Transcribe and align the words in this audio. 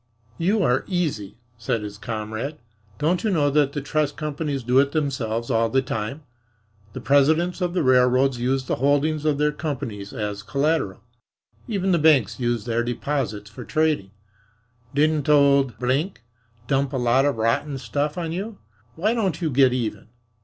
"You 0.39 0.63
are 0.63 0.83
easy," 0.87 1.37
said 1.59 1.83
his 1.83 1.99
comrade. 1.99 2.57
"Don't 2.97 3.23
you 3.23 3.29
know 3.29 3.51
that 3.51 3.73
the 3.73 3.81
trust 3.81 4.17
companies 4.17 4.63
do 4.63 4.79
it 4.79 4.93
themselves 4.93 5.51
all 5.51 5.69
the 5.69 5.83
time? 5.83 6.23
The 6.93 6.99
presidents 7.01 7.61
of 7.61 7.75
the 7.75 7.83
railroads 7.83 8.39
use 8.39 8.65
the 8.65 8.77
holdings 8.77 9.25
of 9.25 9.37
their 9.37 9.51
companies 9.51 10.11
as 10.11 10.41
collateral. 10.41 11.01
Even 11.67 11.91
the 11.91 11.99
banks 11.99 12.39
use 12.39 12.65
their 12.65 12.83
deposits 12.83 13.47
for 13.51 13.63
trading. 13.63 14.09
Didn't 14.95 15.29
old 15.29 15.75
dump 16.65 16.93
a 16.93 16.97
lot 16.97 17.25
of 17.25 17.35
rotten 17.37 17.77
stuff 17.77 18.17
on 18.17 18.31
you? 18.31 18.57
Why 18.95 19.13
don't 19.13 19.39
you 19.39 19.51
get 19.51 19.71
even? 19.71 20.07